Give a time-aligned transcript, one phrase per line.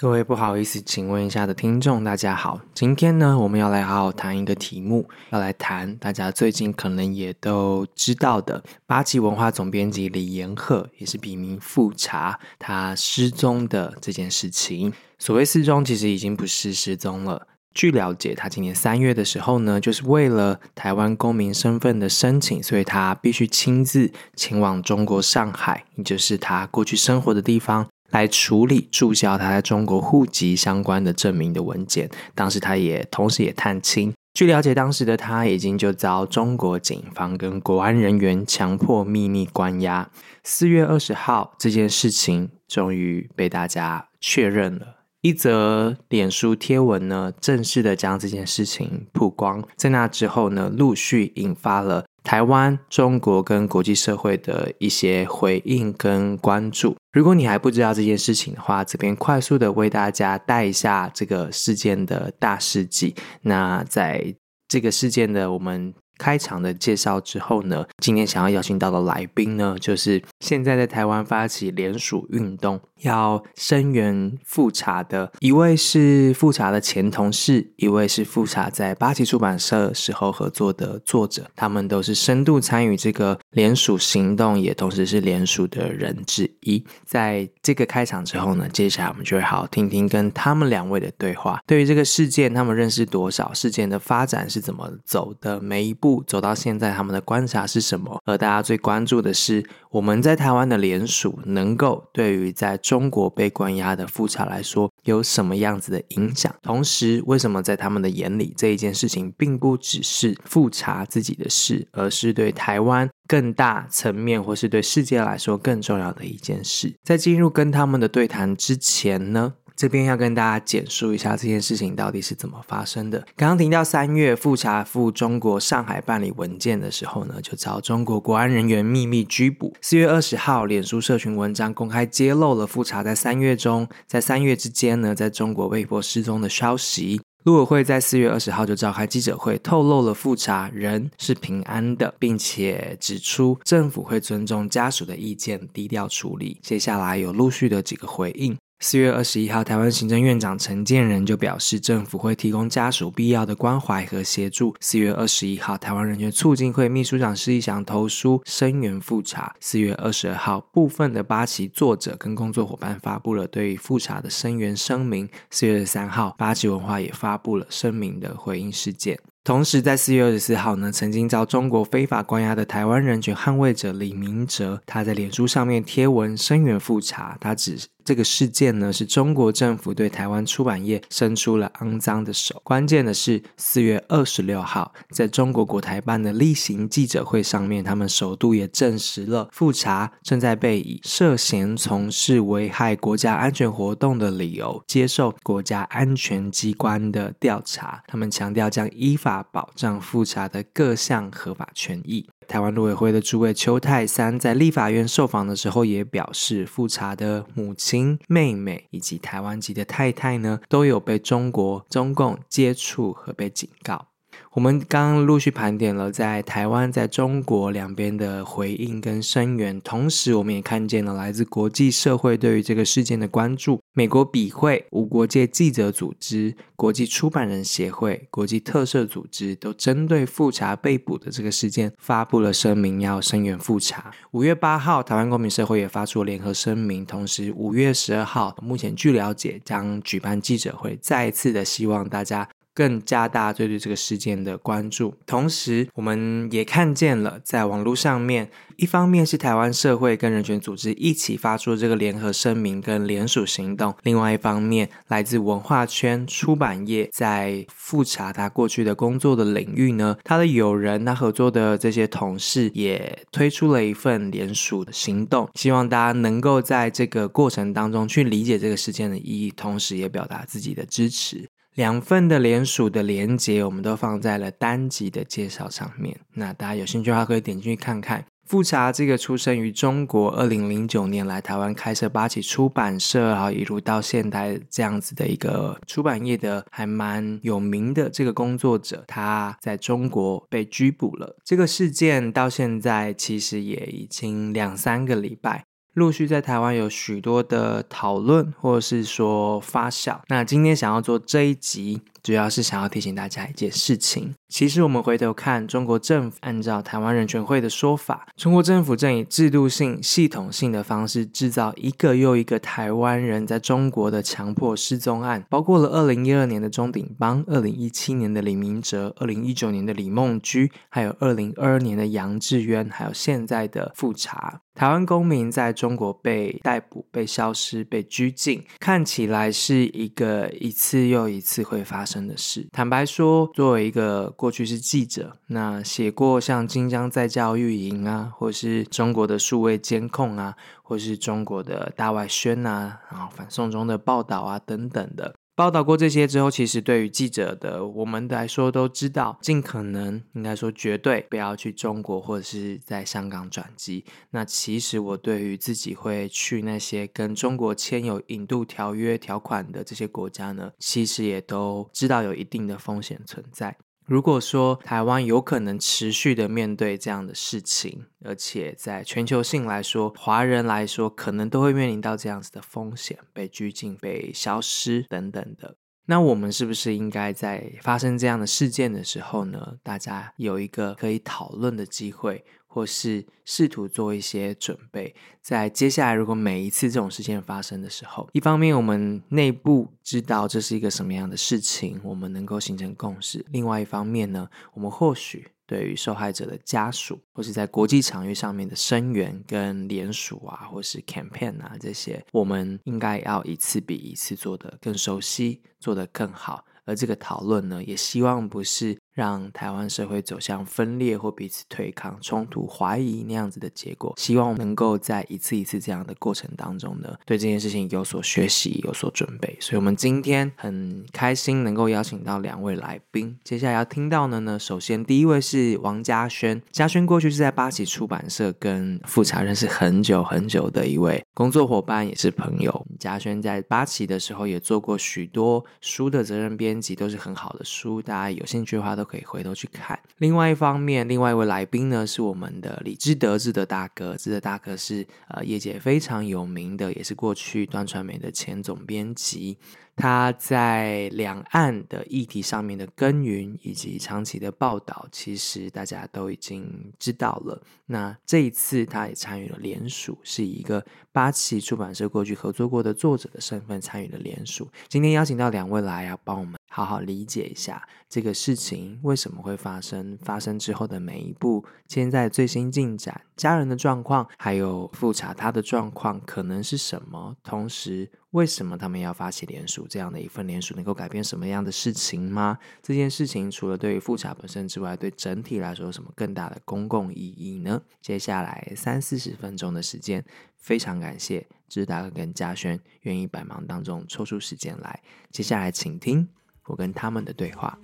[0.00, 2.60] 各位不好意思，请问一下的听众，大家好。
[2.72, 14.92] 今天呢，我们要来好好谈一个题目，要来谈大家最近可能也都知道的八旗文化总编辑李延贺，也是笔名富察，他失踪的这件事情。
[15.18, 17.48] 所谓失踪，其实已经不是失踪了。
[17.74, 27.88] 据了解，他今年三月的时候呢，就是为了台湾公民身份的申请，所以他必须亲自前往中国上海，也就是他过去生活的地方。
[28.10, 32.10] 来处理注销他在中国户籍相关的证明的文件。
[32.34, 34.12] 当时他也同时也探亲。
[34.34, 40.10] 据了解，当时的他已经就遭中国警方跟国安人员强迫秘密关押。
[40.44, 44.98] 四月二十号，这件事情终于被大家确认了。
[45.20, 49.64] 一则脸书贴文呢，正式的将这件事情曝光。
[49.74, 56.96] 在那之后呢，陆续引发了台湾、中国跟国际社会的一些回应跟关注。
[57.12, 63.14] 如果你还不知道这件事情的话，这边快速的为大家带一下这个事件的大事记。
[63.42, 64.34] 那在
[64.68, 65.94] 这个事件的我们。
[66.18, 86.84] 开场的介绍之后呢，今天想要邀请到的来宾呢，就是现在在台湾发起联署运动，要声援富察的一位是富察的前同事，一位是富察在八旗出版社时候合作的作者，他们都是深度参与这个联署行动，也同时是联署的人之一。
[87.04, 91.60] 在这个开场之后呢，接下来我们就会好好听听跟他们两位的对话。
[91.66, 93.52] 对于这个事件，他们认识多少？
[93.54, 95.60] 事件的发展是怎么走的？
[95.60, 96.22] 每一步。
[96.26, 98.20] 走到现在，他们的观察是什么？
[98.24, 106.50] 而大家最关注的是，我们在台湾的联署能够对于在中国被关押的复查来说有什么样子的影响？
[106.62, 116.94] 同时，为什么在他们的眼里，这一件事情并不只是复查自己的事，而是对台湾更大层面，或是对世界来说更重要的一件事？
[117.04, 123.24] 在进入跟他们的对谈之前呢，这边要跟大家简述一下这件事情到底是怎么发生的。
[123.36, 129.72] 刚刚提到三月富察赴中国上海办理文件的时候呢，就遭中国国安人员秘密拘捕。
[129.80, 137.20] 四月二十号，脸书社群文章公开揭露了富察在三月中，在三月之间呢，在中国被迫失踪的消息。
[137.44, 146.58] 陆委会在四月二十号就召开记者会，透露了富察人是平安的，并且指出政府会尊重家属的意见，低调处理。
[146.60, 148.56] 接下来有陆续的几个回应。
[148.80, 154.72] 四月二十一号，台湾行政院长陈建仁就表示，政府会提供家属必要的关怀和协助。
[154.78, 159.52] 四月二十一号，台湾人权促进会秘书长施一翔投书声援复查。
[159.58, 165.28] 四月二十二号，部分的八旗作者跟工作伙伴发布了对于富察的声援声明。
[165.50, 169.18] 四月二十三号，八旗文化也发布了声明的回应事件。
[169.42, 177.36] 同时，在四月二十四号呢，曾经遭中国非法关押的台湾人权捍卫者李明哲，他在脸书上面贴文声援复查。
[177.40, 182.58] 他指这个事件呢，是中国政府对台湾出版业伸出了肮脏的手。
[182.64, 198.02] 关键的是，四月二十六号，在中国国台办的例行记者会上面，他们首度也证实了富察正在被以涉嫌从事危害国家安全活动的理由接受国家安全机关的调查。
[198.06, 199.44] 他们强调将依法。
[199.52, 202.28] 保障富察的各项合法权益。
[202.48, 214.06] 台湾陆委会的主委邱泰三在立法院受访的时候也表示，富查的母亲、妹妹以及台湾籍的太太呢，都有被中国中共接触和被警告。
[214.52, 223.80] 我们刚刚陆续盘点了在台湾、在中国两边的回应跟声援，同时我们也看见了来自国际社会对于这个事件的关注。
[223.98, 234.12] 美国笔会、无国界记者组织、国际出版人协会、国际特赦组织都针对复查被捕的这个事件发布了声明，要声援复查。
[234.30, 242.48] 五月八号，台湾公民社会也发出联合声明，同时五月十二号，目前据了解将举办记者会，再一次的希望大家。
[242.78, 271.48] 更加大对对这个事件的关注，同时我们也看见了在网络上面，一方面是台湾社会跟人权组织一起发出这个联合声明跟联署行动，另外一方面来自文化圈、出版业，在复查他过去的工作的领域呢，他的友人、他合作的这些同事也推出了一份联署的行动，希望大家能够在这个过程当中去理解这个事件的意义，同时也表达自己的支持。
[271.78, 276.18] 两份的联署的连结，我们都放在了单集的介绍上面。
[276.34, 278.24] 那大家有兴趣的话，可以点进去看看。
[278.46, 291.36] 富察这个出生于中国，二零零九年来台湾开设八旗出版社，然后一路到现代这样子的一个出版业的还蛮有名的这个工作者，他在中国被拘捕了。
[291.44, 295.66] 这个事件到现在其实也已经两三个礼拜。
[295.98, 300.18] 陆续在台湾有许多的讨论，或者是说发酵。
[300.28, 304.34] 那今天想要做这一集，主要是想要提醒大家一件事情。
[304.50, 324.60] 其实我们回头看，中国政府按照台湾人权会的说法，中国政府正以制度性、系统性的方式制造一个又一个台湾人在中国的强迫失踪案，包括了二零一二年的钟鼎邦、二零一七年的李明哲、二零一九年的李梦居，还有二零二二年的杨志渊，还有现在的富察。
[324.74, 332.66] 台湾公民在中国被逮捕、被消失、被拘禁，看起来是一个一次又一次会发生真的是。
[332.72, 345.32] 坦白说，作为一个过去是记者，那写过像金江在教育营啊，或是中国的数位监控啊，或是中国的大外宣啊，然后反送中的报道啊等等的。
[345.58, 354.04] 报道过这些之后，其实对于记者的我们来说都知道，尽可能应该说绝对不要去中国或者是在香港转机。
[354.30, 363.76] 那其实我对于自己会去那些跟中国签有引渡条约条款的这些国家呢，其实也都知道有一定的风险存在。
[364.08, 375.76] 如果说台湾有可能持续的面对这样的事情，而且在全球性来说，华人来说可能都会面临到这样子的风险，被拘禁、被消失等等的。
[376.06, 382.42] 那我们是不是应该在发生这样的事件的时候呢，大家有一个可以讨论的机会？
[382.70, 406.64] 或是试图做一些准备，在接下来如果每一次这种事件发生的时候，一方面我们内部知道这是一个什么样的事情，我们能够形成共识；另外一方面呢，我们或许对于受害者的家属，或是在国际场域上面的声援跟联署啊，或是 campaign 啊这些，我们应该要一次比一次做得更熟悉，做得更好。
[406.84, 408.98] 而这个讨论呢，也希望不是。
[409.18, 419.56] 让台湾社会走向分裂或彼此对抗、冲突、怀疑那样子的结果，希望能够在一次一次这样的过程当中呢，对这件事情有所学习、有所准备。
[419.58, 423.36] 所以，我们今天很开心能够邀请到两位来宾。
[423.42, 432.86] 接下来要听到的呢，首先第一位是王嘉轩，嘉轩过去是在八旗出版社跟富察认识很久很久的一位工作伙伴，也是朋友。
[433.00, 439.07] 嘉轩在八旗的时候也做过许多书的责任编辑，都是很好的书，大家有兴趣的话都。
[439.08, 439.98] 可以回头去看。
[440.18, 444.16] 另外一方面，另外一位来宾呢，是我们的李志德，志德大哥。
[444.16, 449.56] 志德大哥是呃业界非常有名的，也是过去端传媒的前总编辑。
[449.96, 457.60] 他在两岸的议题上面的耕耘以及长期的报道，其实大家都已经知道了。
[457.86, 464.68] 那这一次，他也参与了联署，是以一个八旗出版社过去合作过的作者的身份参与了联署。
[464.86, 478.10] 今天邀请到两位来，要帮我们好好理解一下这个事情为什么会发生，发生之后的每一步，现在最新进展，家人的状况，还有复查他的状况可能是什么，同时。
[478.32, 479.86] 为什么他们要发起联署？
[479.88, 482.58] 这样的一份联署能够改变什么样的事情吗？
[482.82, 487.80] 这件事情除了对于复查本身之外，对整体来说有什么更大的公共意义呢？
[488.02, 490.22] 接下来三四十分钟的时间，
[490.58, 495.02] 非常感谢志达跟嘉轩愿意百忙当中抽出时间来。
[495.30, 496.28] 接下来请听
[496.68, 497.76] 我跟他们的对话。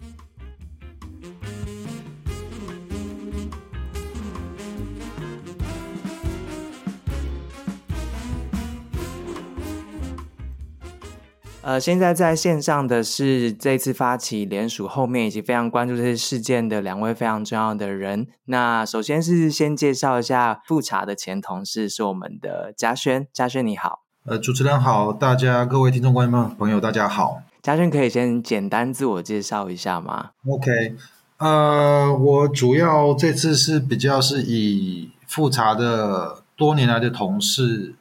[11.67, 18.27] 呃，现在在线上的是这次发起联署后面以及非常关注这些事件的两位非常重要的人。
[18.45, 23.27] 那首先是先介绍一下复查的前同事，是我们的嘉轩。
[23.33, 27.41] 嘉轩你好，呃，主持人好，大家各位听众观众朋友大家好。
[27.65, 30.95] 嘉俊可以先简单自我介绍一下吗？OK，
[31.39, 37.95] 呃，我主要这次是比较是以复查的多年来的同事。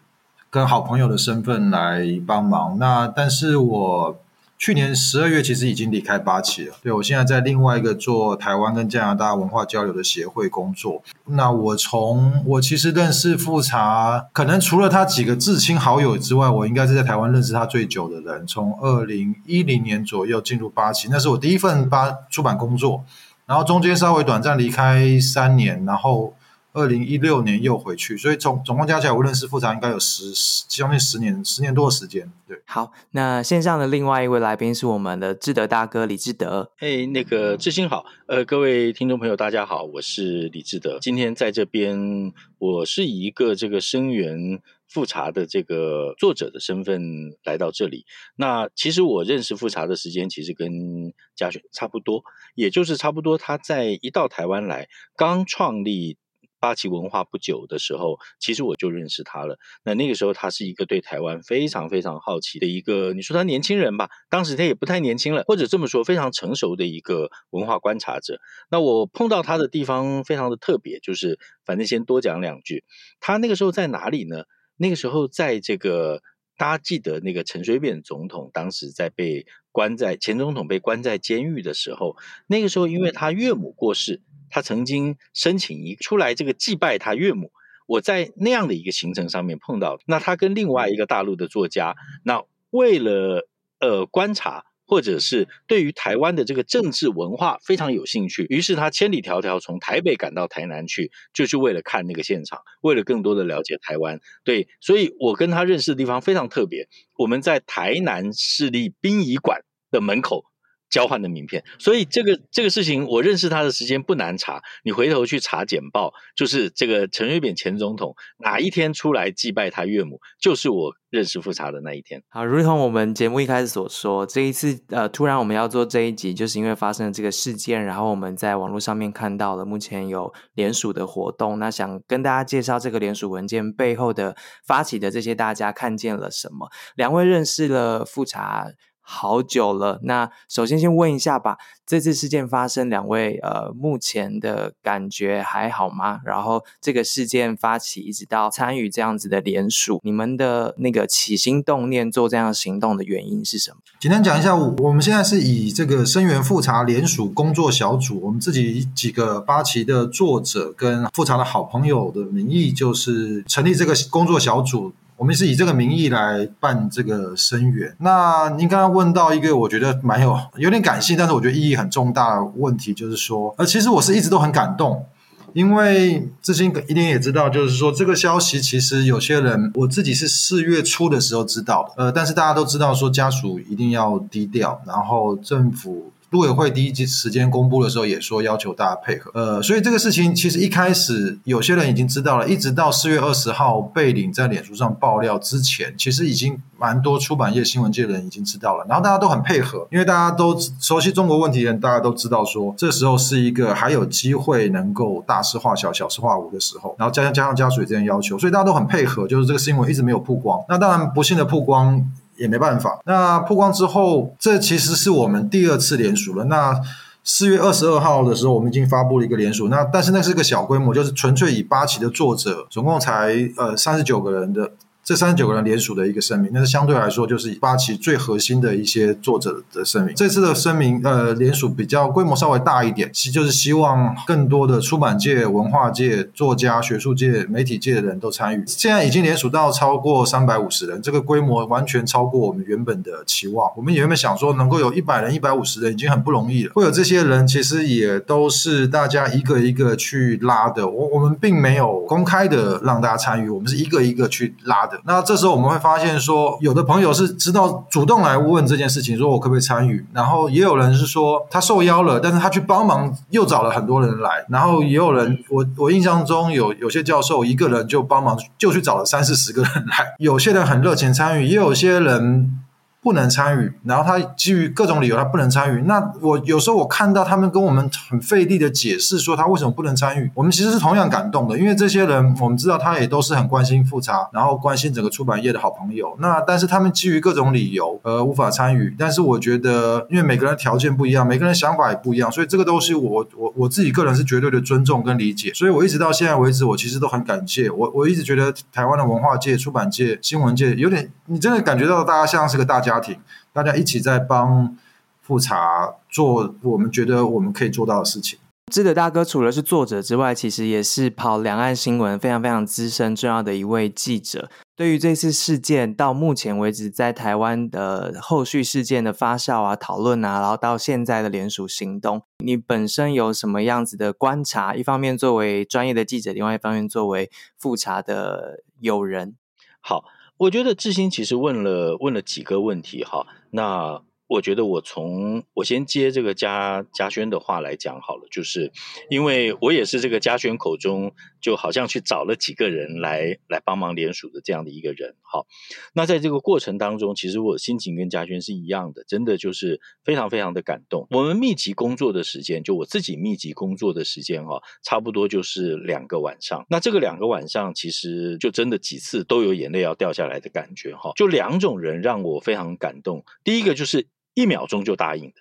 [0.50, 4.20] 跟好朋友的身份来帮忙，那但是我
[4.63, 6.75] 去年十二月其实已经离开八旗了。
[6.82, 11.03] 对，我现在在另外一个做台湾跟加拿大文化交流的协会工作。
[11.25, 18.48] 那我从我其实认识富察，可能除了他几个至亲好友之外，我应该是在台湾认识他最久的人。
[18.48, 23.03] 从二零一零年左右进入八旗，那是我第一份八出版工作，
[23.46, 26.34] 然后中间稍微短暂离开三年，然后。
[26.74, 32.27] 二零一六年又回去，所以总总共加起来，我认识复查应该有十十将近十年十年多的时间。
[32.48, 36.72] 对，好，那线上的另外一位来宾是我们的志德大哥李志德。
[36.80, 47.01] 嘿，那个志兴好，呃，各位听众朋友大家好，我是李志德，今天在这边，我是以一个这个声源复查的这个作者的身份
[47.44, 48.08] 来到这里。
[48.36, 52.24] 那其实我认识复查的时间其实跟嘉轩差不多，
[52.56, 56.18] 也就是差不多他在一到台湾来刚创立。
[56.63, 59.60] 八旗文化不久的时候，其实我就认识他了。
[59.84, 68.39] 那那个时候，他是一个对台湾非常非常好奇的一个，你说他年轻人吧，当时他也不太年轻了，或者这么说，非常成熟的一个文化观察者。
[68.72, 72.86] 那我碰到他的地方非常的特别，就是反正先多讲两句。
[73.20, 74.46] 他那个时候在哪里呢？
[74.77, 76.22] 那个时候在这个
[76.58, 82.15] 大家记得那个陈水扁总统当时在被关在前总统被关在监狱的时候，
[82.48, 84.22] 那个时候因为他岳母过世。
[84.53, 87.51] 他曾经申请一出来这个祭拜他岳母，
[87.88, 89.98] 我在那样的一个行程上面碰到。
[90.05, 104.19] 那他跟另外一个大陆的作家，那为了呃观察或者是对于台湾的这个政治文化非常有兴趣，于是他千里迢迢从台北赶到台南去，就是为了看那个现场，为了更多的了解台湾。
[104.43, 106.88] 对，所以我跟他认识的地方非常特别。
[107.17, 110.45] 我们在台南市立殡仪馆的门口。
[110.93, 114.62] 交换的名片，所以这个这个事情，我认识他的时间不难查。
[114.83, 122.21] 你回头去查简报，就是这个陈水扁前总统哪一天出来祭拜他岳母，就是我认识复查的那一天。
[122.29, 136.69] 好，如同我们节目一开始所说，这一次呃，突然我们要做这一集，就是因为发生了这个事件，然后我们在网络上面看到了目前有联署的活动，那想跟大家介绍这个联署文件背后的发起的这些大家看见了什么？
[136.95, 138.67] 两位认识了复查
[139.05, 146.22] 好久了，那首先先问一下吧，这次事件发生，两位呃目前的感觉还好吗？
[146.24, 153.77] 然后这个事件发起一直到参与这样子的联署，你们的那个起心动念做这样行动的原因是什么？
[154.00, 164.93] 简单讲一下，我们现在是以这个声援复查联署工作小组，我们自己几个八旗的作者跟复查的好朋友的名义，就是成立这个工作小组。
[165.17, 167.96] 我们是以这个名义来办这个声援。
[168.00, 175.05] 那您刚刚问到一个我觉得蛮有有点感性，但是我觉得意义很重大的问题，就是说，呃，其实我是一直都很感动，
[175.53, 186.12] 因为志兴一定也知道，就是说这个消息其实有些人，我自己是四月初的时候知道的，呃，但是大家都知道说家属一定要低调，然后政府。
[186.33, 210.59] 陆委会第一时间公布的时候也说要求大家配合，呃，所以这个事情其实一开始有些人已经知道了，一直到四月二十号贝岭在脸书上爆料之前，其实已经蛮多出版业、新闻界的人已经知道了，然后大家都很配合，因为大家都熟悉中国问题的人，大家都知道说这时候是一个还有机会能够大事化小、小事化无的时候，然后加上加上家属这样要求，所以大家都很配合，就是这个新闻一直没有曝光。
[210.67, 212.03] 那当然不幸的曝光。
[212.37, 212.99] 也没办法。
[213.05, 216.45] 那曝光之后，这其实是我们第二次联署了。
[216.45, 216.79] 那
[217.23, 219.69] 四月二十二号的时候，我们已经发布了一个联署。
[219.69, 224.71] 那但是那是个小规模，就是纯粹以八旗的作者，总共才呃三十九个人的。
[225.03, 230.15] 这三十九个人联署的一个声明，那是相对来说就是八旗最核心的一些作者的声明。
[230.15, 238.63] 这次的声明，呃，联署比较规模稍微大一点，其就是希望更多的出版界、文化界、作家、学术界、媒体界的人都参与。
[238.65, 243.69] 现在已经联署到超过三百五十人，这个规模完全超过我们原本的期望。
[243.75, 250.88] 我们原本想说能够有一百人、一百五十人已经很不容易了，会有这些人其实也都是大家一个一个去拉的。
[250.88, 254.92] 我我们并没有公开的让大家参与，我们是一个一个去拉的。
[255.05, 260.05] 那这时候我们会发现说，有的朋友是知道主动来问这件事情，说我可不可以参与？
[260.13, 264.45] 然后也有人是说他受邀了，但是他去帮忙又找了很多人来。
[264.50, 270.15] 然后也有人，我我印象中有有些教授一个人就帮忙就去找了三四十个人来。
[270.19, 272.59] 有些人很热情参与，也有些人。
[273.03, 275.81] 不能参与，然后他基于各种理由他不能参与。
[275.81, 286.15] 那我有时候我看到他们跟我们很费力的解释说他为什么不能参与，我们其实是同样感动的，因为这些人我们知道他也都是很关心复查，然后关心整个出版业的好朋友。
[286.19, 288.95] 那但是他们基于各种理由呃无法参与。
[288.98, 295.51] 但是我觉得，因为每个人条件不一样，每个人想法也不一样，所以这个东西我我我自己个人是绝对的尊重跟理解。
[295.53, 302.92] 所以我一直到现在为止，我其实都很感谢我我一直觉得台湾的文化界、出版界、新闻界有点，你真的感觉到大家像是个大家。
[302.93, 303.19] 家庭，
[303.51, 304.77] 大家一起在帮
[305.21, 308.38] 复查做我们觉得我们可以做到的事情。
[308.71, 314.50] 志德大哥除了是作者之外，其实也是跑两岸新闻非常非常资深重要的一位记者。
[314.75, 324.73] 对于这次事件到目前为止，在台湾的后续事件的发酵啊、讨论啊，然后到现在的联署行动，你本身有什么样子的观察？
[324.73, 329.35] 一方面作为专业的记者，另外一方面作为复查的友人。
[329.81, 330.05] 好，
[330.43, 334.01] 我觉得志兴其实问了问了几个问题哈，那。
[334.33, 338.71] 我觉得我从我先接这个嘉嘉轩的话来讲好了，就是
[339.11, 345.15] 因为我也是这个嘉轩口中就好像去找了几个人来来帮忙联署的这样的一个人。
[345.21, 345.45] 好，
[345.93, 351.05] 那在这个过程当中，其实我心情跟嘉轩是一样的，真的就是非常非常的感动。
[351.11, 356.65] 我们密集工作的时间，就我自己密集工作的时间哈，差不多就是两个晚上。
[356.71, 361.11] 那这个两个晚上，其实就真的几次都有眼泪要掉下来的感觉哈。
[361.15, 364.07] 就两种人让我非常感动，第一个就是。
[364.33, 365.35] 一秒钟就答应的，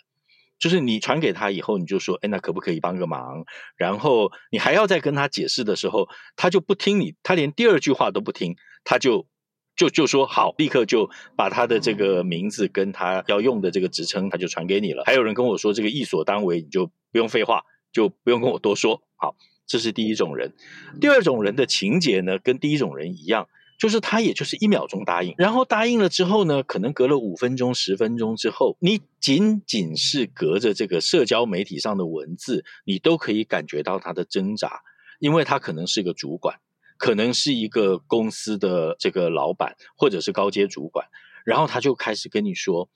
[0.59, 3.45] 就是你传给他以后，你就说，哎，那可不可以帮个忙？
[3.77, 9.27] 然后你还要再跟他解释的时候，他就不听你，他连第二句话都不听，他就
[9.75, 15.03] 就就说好，立刻就把他的这个名字跟他要用的这个职称，他就传给你了。
[15.05, 19.03] 还有人跟我说，这个意所当为，你就不用废话，就不用跟我多说。
[19.17, 19.35] 好，
[19.67, 20.53] 这是第一种人。
[21.01, 23.49] 第二种人的情节呢，跟第一种人一样。
[23.79, 34.83] 就是他，也就是一秒钟答应，然后答应了之后呢，可能隔了五分钟、十分钟之后，你仅仅是隔着这个社交媒体上的文字，你都可以感觉到他的挣扎，
[35.19, 36.61] 因为他可能是个主管，
[36.97, 41.09] 可能是一个公司的这个老板，或者是高阶主管，
[41.45, 42.89] 然后他就开始跟你说，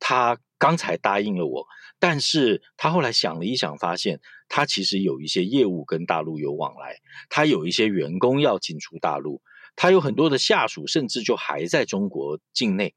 [0.00, 1.66] 他刚才答应了我，
[2.00, 6.96] 但是他后来想了一想，发现他其实有一些业务跟大陆有往来，
[7.28, 9.40] 他有一些员工要进出大陆。
[9.76, 12.94] 他有很多的下属，甚至就还在中国境内，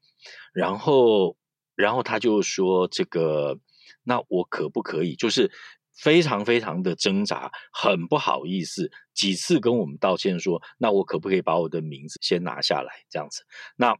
[0.52, 1.36] 然后，
[1.74, 3.58] 然后他就说：“这个，
[4.04, 5.14] 那我可不可以？
[5.16, 5.50] 就是
[5.94, 12.92] 非常非常的挣扎，很不好意思，几次跟我们道歉说，那我可不可以把我的名字先拿下来？
[13.10, 13.42] 这样子，
[13.76, 13.96] 那。”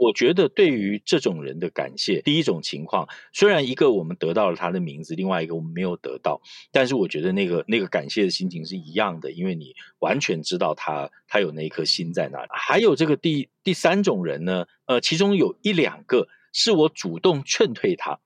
[0.00, 6.40] 我觉得对于这种人的感谢，第一种情况，虽然一个我们得到了他的名字，另外一个我们没有得到，
[6.72, 12.48] 但是我觉得那个那个感谢的心情是一样的，因为你完全知道他他有那一颗心在哪里。
[12.50, 18.20] 还有这个第第三种人呢，呃，其中有一两个是我主动劝退他，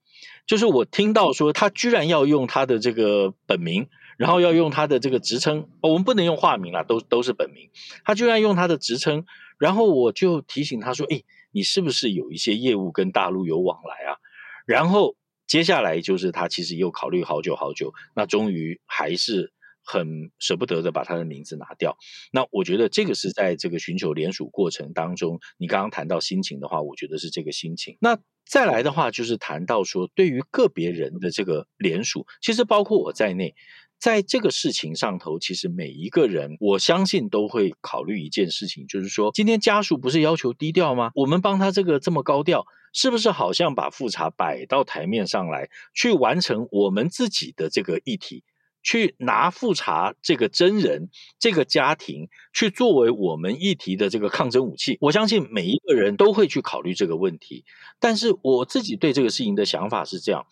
[0.47, 7.69] 就是我听到说他居然要用他的这个本名，然后要用他的这个职称，哦，我们不能用化名啦，都都是本名，
[8.05, 9.25] 他居然用他的职称，
[9.59, 11.25] 然后我就提醒他说，诶。
[11.55, 14.19] 你是不是有一些业务跟大陆有往来啊？
[14.67, 19.53] 然后接下来就是他其实又考虑好久好久，那终于还是
[19.85, 21.97] 很舍不得的把他的名字拿掉。
[22.33, 27.97] 那我觉得这个是在这个寻求联署过程当中，你刚刚谈到心情的话，我觉得是这个心情。
[28.01, 33.55] 那再来的话就是谈到说，对于个别人的这个联署，其实包括我在内。
[33.99, 41.11] 在这个事情上头，其实每一个人，我相信都会考虑一件事情，就是说，今天家属不是要求低调吗？
[41.15, 48.45] 我们帮他这个这么高调，是不是好像把复查摆到台面上来，去完成我们自己的这个议题，
[48.83, 54.99] 去拿复查这个真人、这个家庭，去作为我们议题的这个抗争武器？
[55.01, 57.65] 我相信每一个人都会去考虑这个问题。
[57.99, 60.45] 但是我自己对这个事情的想法是这样。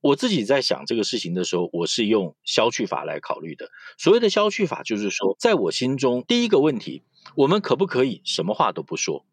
[0.00, 3.70] 我自己在想这个事情的时候，我是用消去法来考虑的。
[3.98, 7.02] 所谓的消去法，就是说，在我心中，第一个问题，
[7.34, 9.26] 我们可不可以什么话都不说？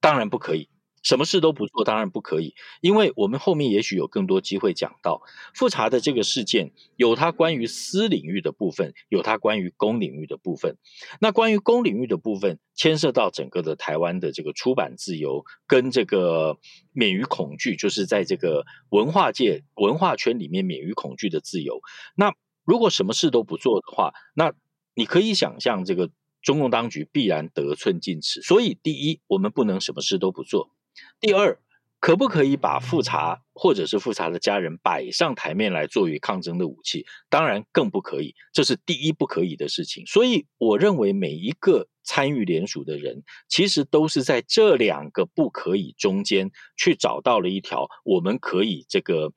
[0.00, 0.68] 当然不可以。
[1.02, 5.22] 什么事都不做，当然不可以，因为我们后面也许有更多机会讲到
[5.54, 10.76] 复查的这个事件，有它关于私领域的部分，有它关于公领域的部分。
[11.20, 16.58] 那关于公领域的部分，牵涉到整个的台湾的这个出版自由，跟这个
[16.92, 21.80] 免于恐惧，就是在这个文化界、文化圈里面免于恐惧的自由。
[22.16, 22.32] 那
[22.64, 24.52] 如果什么事都不做的话，那
[24.94, 26.10] 你可以想象，这个
[26.42, 28.40] 中共当局必然得寸进尺。
[28.42, 30.70] 所以，第一，我们不能什么事都不做。
[31.20, 31.58] 第二，
[32.00, 37.06] 可不可以把复查或者是复查的家人摆上台面来作为抗争的武器？
[37.28, 40.04] 当然更不可以，这是第一不可以的事情。
[40.06, 49.32] 所以我认为每一个参与联署的人，其实都是在这两个不可以中间去找到了一条我们可以这个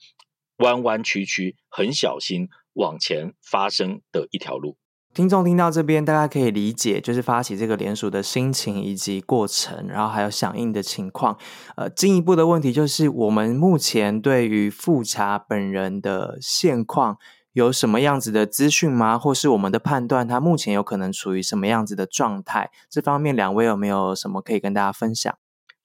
[0.58, 4.78] 弯弯曲曲、很小心往前发生的一条路。
[5.16, 11.38] 听众听到这边，大家可以理解，就是发起这个联署的心情以及过程，然后还有响应的情况。
[11.78, 17.18] 呃，进一步的问题就是，我们目前对于复查本人的现况
[17.54, 19.18] 有什么样子的资讯吗？
[19.18, 22.70] 或是我们的判断，他目前有可能处于什么样子的状态？
[22.90, 25.34] 这方面两位有没有什么可以跟大家分享？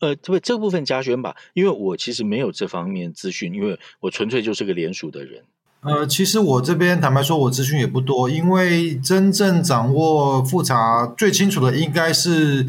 [0.00, 5.44] 呃，这这部分嘉轩吧，因为我其实没有这方面资讯，因为我纯粹就是个联署的人。
[5.82, 12.66] 呃，其实我这边坦白说，我资讯也不多，因为真正掌握复查最清楚的应该是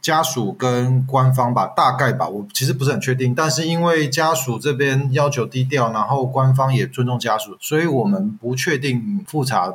[0.00, 3.34] 家属跟官方吧，大概吧，我其实不是很确定。
[3.34, 9.74] 但是因为家属这边要求低调，然后官方也尊重家属，所以我们不确定复查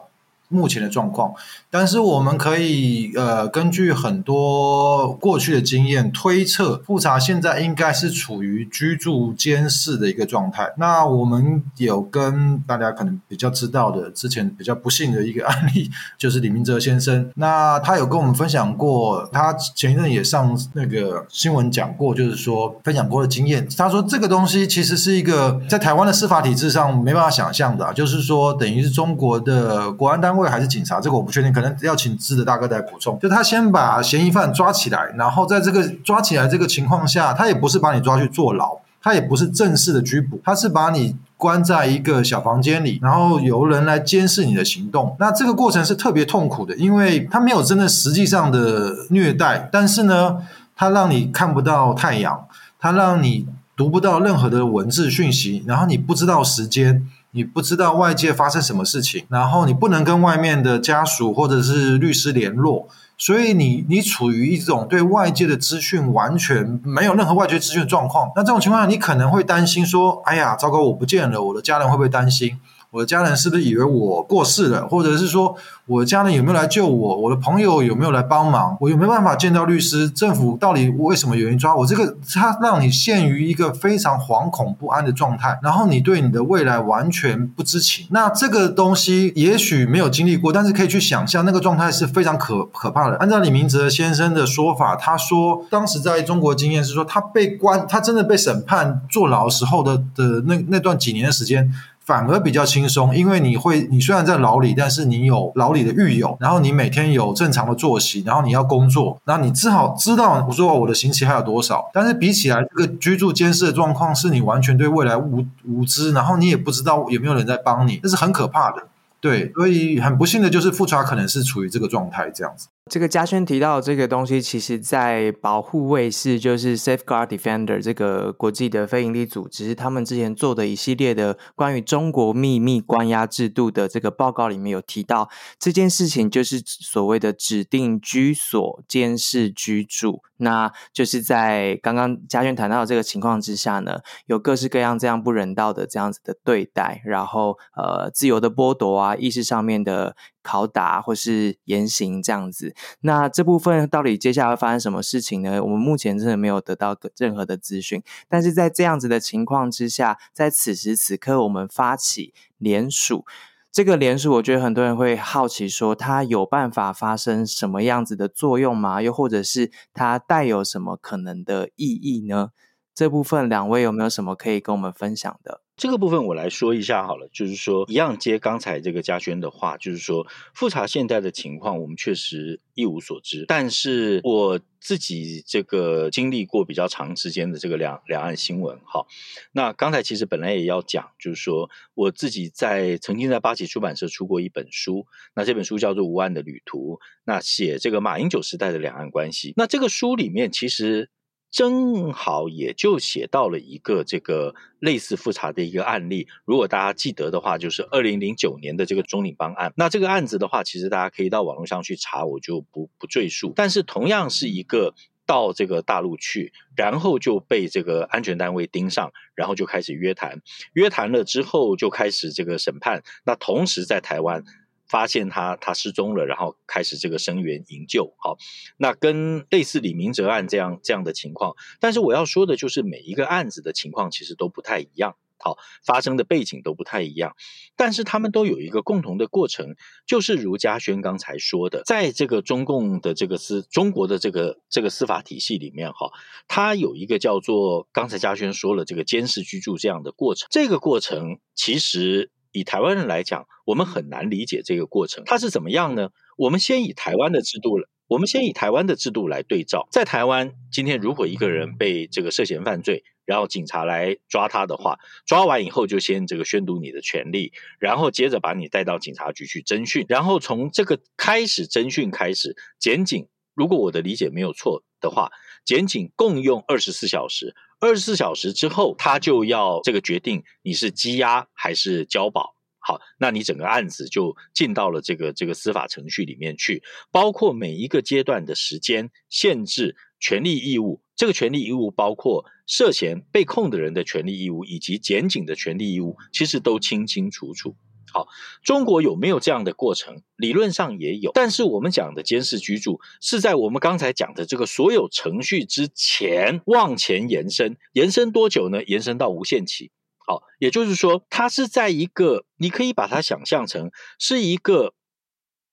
[0.50, 1.32] 目前的状况，
[1.70, 10.74] 但是我们可以呃根据很多过去的经验推测，复查现在应该是处于居住监视的一个状态。
[10.78, 17.30] 那我们有跟大家可能比较知道的之前比较不幸的一个 案例，就是李明哲先生。
[17.36, 23.68] 那他有跟我们分享过，他前一阵也上那个新闻讲过，就是说分享过的经验。
[23.78, 30.39] 他说这个东西其实是一个在台湾的司法体制上没办法想象的，就是说等于是中国的国安单位。
[30.48, 33.18] 还是警察，这个我不确定，可能要请知的大哥来补充。
[33.20, 45.16] 就他先把嫌疑犯抓起来，然后在这个抓起来这个情况下，他也不是把你抓去坐牢，他也不是正式的拘捕，他是把你关在一个小房间里，然后由人来监视你的行动。
[45.20, 50.38] 那这个过程是特别痛苦的，因为他没有真的实际上的虐待，但是呢，
[50.76, 52.46] 他让你看不到太阳，
[52.80, 57.08] 他让你读不到任何的文字讯息，然后你不知道时间。
[57.32, 62.88] 你不知道外界发生什么事情，然后你不能跟外面的家属或者是律师联络，
[63.18, 68.32] 所以你你处于一种对外界的资讯完全没有任何外界资讯的状况。
[68.36, 72.60] 那这种情况下，你可能会担心说：“哎呀，糟糕，我不见了，我的家人会不会担心？”
[72.92, 77.18] 我的家人是不是以为我过世了，或者是说我的家人有没有来救我？
[77.18, 78.76] 我的朋友有没有来帮忙？
[78.82, 80.10] 我有没有办法见到律师？
[80.10, 81.86] 政府到底为什么有人抓我？
[81.86, 88.08] 这个它让你陷于一个非常惶恐不安的状态，然后你对你的未来完全不知情。
[88.10, 93.18] 那这个东西也许没有经历过，但是可以去想象那个状态是非常可可怕的。
[93.18, 101.72] 按照李明哲先生的说法，他说当时在中国经验是说他被关，他真的被审判坐牢时候的的那那段几年的时间。
[102.10, 111.88] 反而比较轻松，因为你会，你虽然在牢里，但是你有牢里的狱友，然后你每天有正常的作息，然后你要工作，然后你只好知道，我说我的刑期还有多少。
[111.94, 118.88] 但是比起来，这个居住监视的状况，是你完全对未来无无知，然后你也不知道有没有人在帮你，这是很可怕的。
[119.22, 122.70] 对，所以很不幸的就是复查可能是处于这个状态这样子。
[122.90, 140.24] 这个嘉轩提到这个东西，其实在保护卫士，就是 Safeguard Defender 这个国际的非营利组织，他们之前做的一系列的关于中国秘密关押制度的这个报告里面有提到这件事情，就是所谓的指定居所监视居住。
[140.42, 150.16] 那就是在刚刚嘉轩谈到的这个情况之下呢，有各式各样这样不人道的这样子的对待，然后呃自由的剥夺啊，意识上面的。
[150.44, 155.64] 拷打或是严刑这样子，那这部分到底接下来会发生什么事情呢？
[155.64, 158.02] 我们目前真的没有得到任何的资讯。
[158.28, 163.26] 但是在这样子的情况之下，在此时此刻，我们发起联署，
[163.72, 169.02] 这个联署，我觉得很多人会好奇说，它有办法发生什么样子的作用吗？
[169.02, 172.50] 又或者是它带有什么可能的意义呢？
[172.96, 175.62] 这部分两位有没有什么可以跟我们分享的？
[175.80, 183.46] 这个部分我来说一下好了，就是说一样接刚才这个嘉轩的话，就是说复查现在的情况，我们确实一无所知。
[183.48, 189.06] 但是我自己这个经历过比较长时间的这个两两岸新闻，哈，
[189.54, 199.54] 那刚才其实本来也要讲，就是说我自己在曾经在八旗出版社出过一本书，那这本书叫做《无岸的旅途》，那写这个马英九时代的两岸关系。
[199.56, 201.10] 那这个书里面其实。
[201.52, 209.74] 正好也就写到了一个这个类似复查的一个案例，如果大家记得的话，就是二零零九年的这个中领邦案。
[209.76, 213.52] 那这个案子的话，其实大家可以到网络上去查，我就不不赘述。
[213.56, 214.94] 但是同样是一个
[215.26, 220.42] 到这个大陆去，然后就被这个安全单位盯上，然后就开始约谈，
[220.74, 223.04] 约谈了之后就开始这个审判。
[223.26, 224.44] 那同时在台湾。
[224.90, 228.38] 发现他他失踪了，然后开始这个声援营救，好，
[228.78, 237.36] 那跟类似李明哲案这样这样的情况，但是我要说的就是每一个案子的情况其实都不太一样，好，发生的背景都不太一样，
[237.76, 239.76] 但是他们都有一个共同的过程，
[240.08, 246.12] 就是如嘉轩刚才说的，在这个中共的这个司中国的这个这个司法体系里面，哈，
[246.48, 252.32] 它有一个叫做刚才嘉轩说了这个监视居住这样的过程，这个过程其实。
[252.52, 256.10] 以台湾人来讲，我们很难理解这个过程，它是怎么样呢？
[256.38, 259.88] 我们先以台湾的制度来，我们先以台湾的制度来对照。
[259.92, 275.32] 在台湾，今天如果一个人被这个涉嫌犯罪，然后警察来抓他的话，抓完以后就先这个宣读你的权利，然后接着把你带到警察局去侦讯，然后从这个开始侦讯开始，检警，如果我的理解没有错的话，
[275.64, 277.56] 检警共用二十四小时。
[277.80, 282.56] 二十四小时之后，他就要这个决定你是羁押还是交保。
[282.82, 291.02] 好，那你整个案子就进到了这个这个司法程序里面去，包括每一个阶段的时间限制，权利义务。
[291.16, 297.76] 这个权利义务包括涉嫌被控的人的权利义务，以及检警的权利义务，其实都清清楚楚。
[298.12, 298.28] 好，
[298.64, 300.22] 中国有没有这样的过程？
[300.36, 308.84] 理论上也有，但是我们讲的监视居住是在我们刚才讲的这个所有程序之前往前延伸，延伸多久呢？
[308.84, 309.92] 延伸到无限期。
[310.26, 314.94] 好，也就是说，它是在一个，你可以把它想象成是一个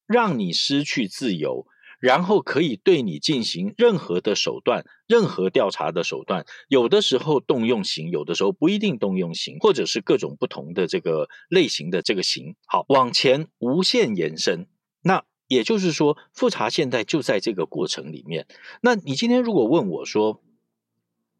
[0.07, 1.66] 让你失去自由。
[2.01, 12.57] 然后可以对你进行任何的手段，任何调查的手段，有的时候动用刑，有的时候不一定动用刑，或者是各种不同的这个类型的这个刑。
[12.67, 14.67] 好，往前无限延伸。
[15.03, 18.47] 那也就是说，复查现在就在这个过程里面。
[18.81, 20.43] 那你今天如果问我说，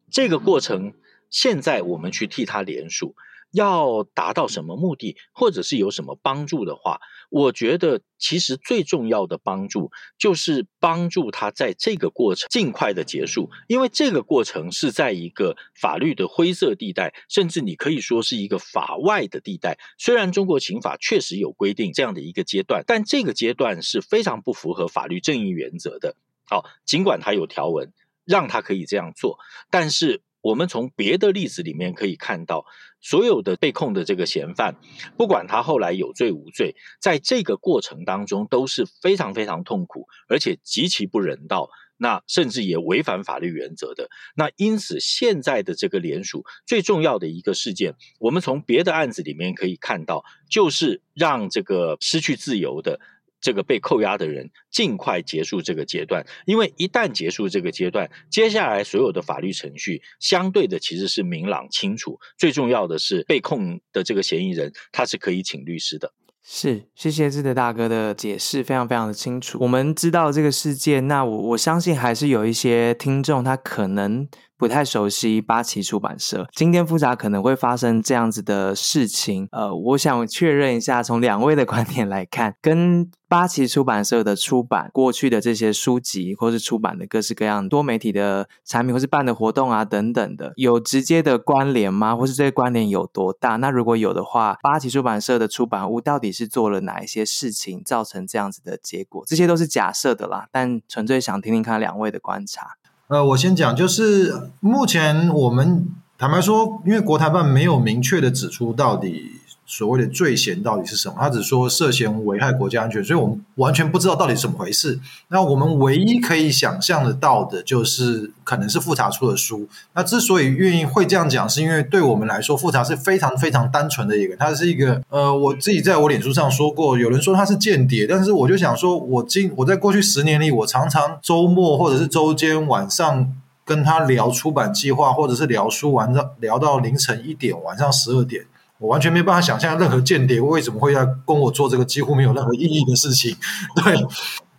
[0.09, 0.93] 这个过程
[1.29, 3.15] 现在我们去替他联署，
[3.51, 19.77] 要达到什么目的，或者是有什么帮助的话，我觉得其实最重要的帮助就是帮助他在这个过程尽快的结束，因为这个过程是在一个法律的灰色地带，甚至你可以说是一个法外的地带。
[19.97, 26.15] 虽然中国刑法确实有规定这样的一个阶段，但这个阶段是非常不符合法律正义原则的。
[26.45, 27.91] 好，尽管它有条文
[28.25, 29.39] 让他可以这样做，
[29.71, 30.21] 但是。
[30.39, 32.63] 我们从别的例子里面可以看到，
[33.01, 34.75] 所有的被控的这个嫌犯，
[35.17, 44.09] 不管他后来有罪无罪，在这个过程当中都是非常非常痛苦，而且极其不人道，那甚至也违反法律原则的。
[44.35, 52.99] 那因此，现在的这个联署最重要的一个事件，我们从别的案子里面可以看到，就是让这个失去自由的。
[53.39, 62.19] 这个被扣押的人尽快结束这个阶段，因为一旦结束这个阶段，接下来所有的法律程序相对的其实是明朗清楚。
[62.37, 66.13] 最重要的是，被控的这个嫌疑人他是可以请律师的。
[66.49, 69.57] 是，谢谢志德大哥的解释，非常非常的清楚。
[69.61, 74.27] 我们知道这个事件，那我我相信还是有一些听众他可能。
[74.57, 79.47] 不太熟悉八旗出版社，今天复杂可能会发生这样子的事情。
[79.51, 92.15] 呃，我想确认一下，从两位的 观点来看，跟八旗出版社的出版过去的这些书籍，或是出版的各式各样多媒体的产品，或是办的活动啊等等的，有直接的关联吗？
[92.15, 93.57] 或是这个关联有多大？
[93.57, 99.23] 那如果有的话，八旗出版社的出版物到底是做了哪一些事情，造成这样子的结果？
[99.27, 102.77] 这些都是假设的啦，但纯粹想听听看两位的观察。
[103.07, 109.31] 呃，我先讲，就是目前我们坦白说，因为国台办没有明确的指出到底。
[109.69, 111.15] 所谓的罪嫌到底是什么？
[111.19, 114.97] 他只说涉嫌危害国家安全，所以我们完全不知道到底怎么回事。
[115.27, 119.67] 那我们唯一可以想象得到的，就是可能是复查出的书。
[119.93, 133.33] 那之所以愿意会这样讲，是因为对我们来说，复查是非常非常单纯的一个，它是一个呃，我自己在我脸书上说过，有人说他是间谍，但是我就想说，我今我在过去十年里，我常常周末或者是周间晚上
[133.65, 138.45] 跟他聊出版计划，或者是聊书，完了聊到凌晨一点，晚上十二点。
[138.79, 143.35] 我完全没办法想象任何间谍为什么会要跟我做这个几乎没有任何意义的事情。
[143.75, 143.95] 对，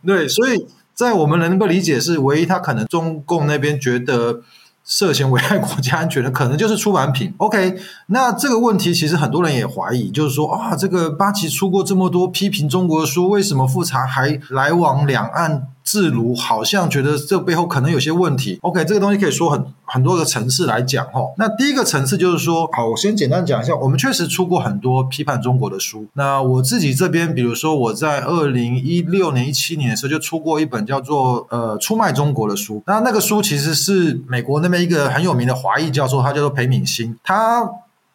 [0.04, 4.40] 对，所以在我们能够理解是，唯一他可能中共那边觉得
[4.84, 7.32] 涉嫌危害国家安全的，可能就是出版品。
[7.36, 7.76] OK，
[8.06, 15.68] 那这个问题其实很多人也怀疑，就是说啊，这个八旗出过这么多批评中国的书，为什么复查还来往两岸？
[15.90, 18.58] 自如好像觉得这背后可能有些问题。
[18.60, 21.22] OK，这个东西可以说很很多个层次来讲哈。
[21.38, 26.06] 那第一个层次就是说，好，我先简单讲一下，我们确实出过很多批判中国的书。
[26.12, 32.82] 那我自己这边，比如说我在二零一六年、一七年的时候就出过一本叫做《呃出卖中国》的书。
[32.86, 37.66] 那那个书其实是美国那边一个很有名的华裔教授，他叫做裴敏欣，他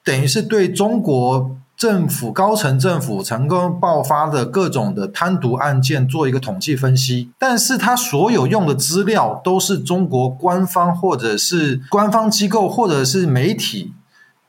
[0.04, 1.56] 等于是对中国。
[1.76, 13.94] 政府高层政府成功爆发的各种的贪渎案件做一个统计分析，但是他所有用的资料都是中国官方或者是官方机构或者是媒体、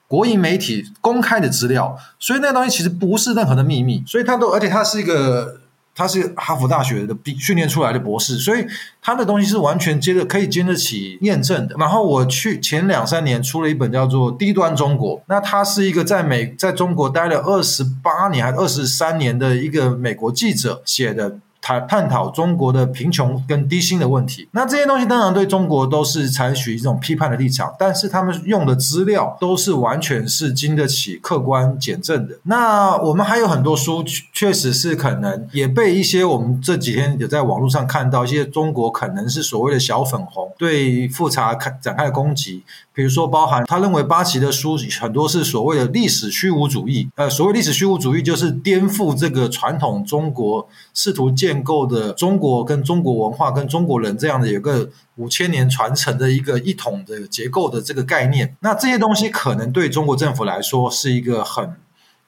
[0.07, 5.61] 国营媒体公开的资料，所以那东西其实不是任何的秘密，所以它都，而且它是一个。
[5.95, 8.67] 他是哈佛大学的训练出来的博士，所以
[9.01, 11.77] 他的东西是完全接的可以经得起验证的。
[11.79, 21.39] 然后我去前两三年出了一本叫做《低端中国》，那他是一个在美在中国待了二十八年还是二十三年的一个美国记者写的。
[21.65, 32.37] 探探讨中国的贫穷跟低薪的问题，那这些东西当然对中国都是采取一种批判的立场，但是他们用的资料都是完全是经得起客观检证的。
[32.43, 42.63] 那我们还有很多书，确实是可能也被一些我们这几天有在网络上看到一些中国可能是所谓的小粉红对复查开展开的攻击。
[42.93, 58.57] 比如说，包含他认为八旗的书很多是所谓的历史虚无主义，呃，所谓历史虚无主义就是颠覆这个传统中国试图建建构的中国跟中国文化跟中国人这样的有个五千年传承的一个一统的结构的这个概念。
[58.61, 61.77] 那这些东西可能对中国政府来说是一个很。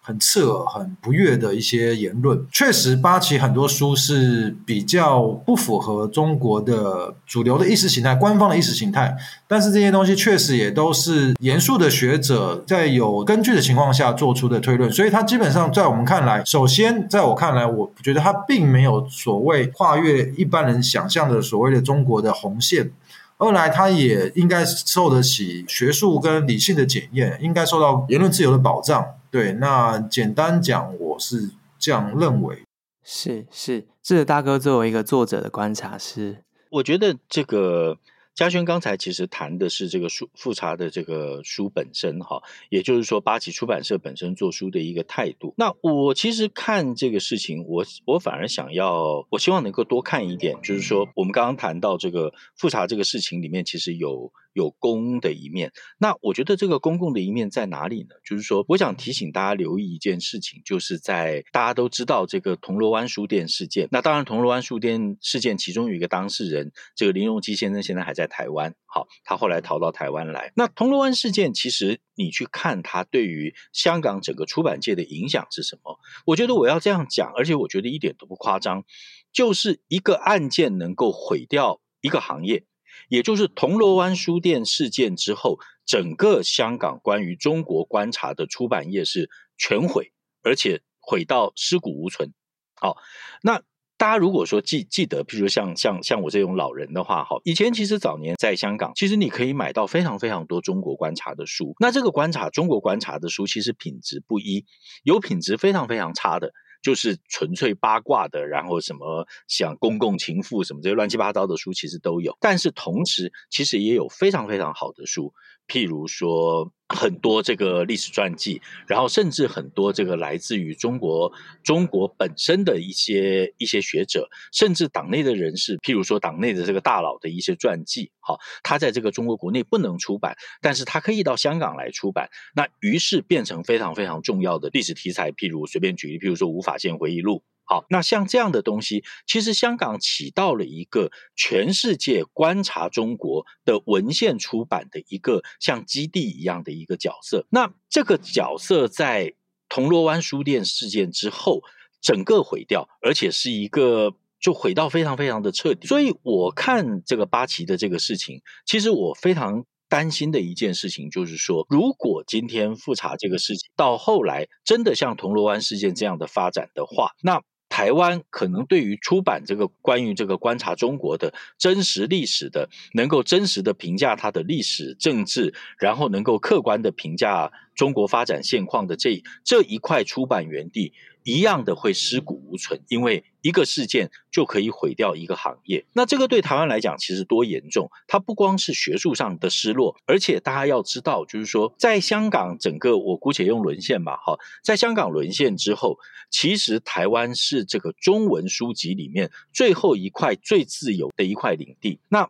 [0.06, 9.16] 很刺耳、很不悦的一些言论，确实，八旗很多书是比较不符合中国的主流的意识形态、官方的意识形态。
[9.48, 22.92] 但是这些东西确实也都是严肃的学者在有根据的情况下做出的推论，所以它基本上在我们看来，首先在我看来，我觉得它并没有所谓跨越一般人想象的所谓的中国的红线。
[23.38, 29.04] 二来，他也应该受得起学术跟理性的检验，应该受到言论自由的保障。
[29.36, 32.62] 对，那简单讲，我是这样认为。
[33.04, 37.98] 是是，智德大哥作为一个作者的观察是，我觉得这个。
[38.34, 45.54] 嘉轩刚才其实谈的是这个书复查的这个书本身哈，也就是说八旗出版社本身做书的一个态度。
[45.56, 55.72] 那我其实看这个事情，我我反而想要，我希望能够多看一点，就是说我们刚刚谈到这个复查这个事情里面，其实有有公的一面。
[55.98, 58.16] 那我觉得这个公共的一面在哪里呢？
[58.22, 63.88] 就是说，我想提醒大家留意一件事情，就是在大家都知道这个铜锣湾书店事件。
[63.90, 68.26] 那当然，铜锣湾书店事件其中有一个当事人，这个林荣基先生现在还在。
[68.28, 70.52] 台湾好，他后来逃到台湾来。
[70.56, 75.98] 那铜锣湾事件，其实你去看它对于香港整个出版界的影响是什么？
[76.26, 78.84] 我觉得我要这样讲，而且我觉得一点都不夸张，
[79.32, 82.64] 就是一个案件能够毁掉一个行业，
[83.08, 92.32] 也就是铜锣湾书店事件之后，整个香港关于中国观察的出版业是全毁，而且毁到尸骨无存。
[92.74, 92.96] 好，
[93.42, 93.62] 那。
[93.98, 101.74] 大家如果说记记得，譬如像像像我这种老人的话，哈，以前其实早年在香港，其实你可以买到非常非常多中国观察的书。
[101.80, 104.66] 那这个观察中国观察的书，其实品质不一，
[105.02, 106.52] 有品质非常非常差的，
[106.86, 112.36] 就是纯粹八卦的，然后什么像公共情妇什么这些乱七八糟的书，其实都有。
[112.40, 115.34] 但是同时，其实也有非常非常好的书，
[115.66, 116.72] 譬如说。
[116.88, 121.32] 很多这个历史传记，然后甚至很多这个来自于中国
[121.64, 135.32] 中国本身的一些一些学者，甚至党内的人士，譬如说党内的这个大佬的一些传记，好，他在这个中国国内不能出版，但是他可以到香港来出版，那于是变成非常非常重要的历史题材。
[135.32, 137.38] 譬如随便举例，譬如说《无法宪回忆录》。
[137.66, 147.44] 好，那像这样的东西，其实香港起到了一个全世界观察中国的文献出版的一个像基地一样的一个角色。
[147.50, 149.34] 那这个角色在
[149.68, 151.60] 铜锣湾书店事件之后，
[152.00, 155.88] 整个毁掉，而且是一个就毁到非常非常的彻底。
[155.88, 167.42] 所以我看这个八旗的这个事情，其实我非常担心的一件事情就是说，如果今天复查这个事情到后来真的像铜锣湾事件这样的发展的话，那
[167.76, 180.94] 台湾可能对于出版这个关于这个观察中国的真实历史的，能够真实的评价它的历史政治，然后能够客观的评价中国发展现况的这这一块出版园地。
[181.22, 185.84] 一样的会尸骨无存，因为一个事件就可以毁掉一个行业。
[185.92, 187.88] 那这个对台湾来讲，其实多严重？
[188.08, 195.96] 它不光是学术上的失落，而且大家要知道，就是说，在香港整个，我姑且用沦陷吧，哈，在香港沦陷之后，
[196.28, 202.00] 其实台湾是这个中文书籍里面最后一块最自由的一块领地。
[202.08, 202.28] 那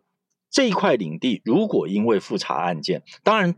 [0.51, 3.57] 这一块领地，如果因为复查案件，当然。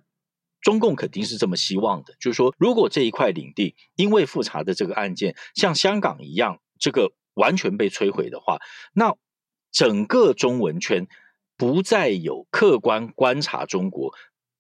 [0.61, 8.59] 中共肯定是这么希望的，就是说，如果这一块领地因为复查的这个案件像香港一样，这个完全被摧毁的话，
[8.93, 9.15] 那
[9.73, 11.07] 整个中文圈
[11.57, 14.13] 不再有客观观察中国、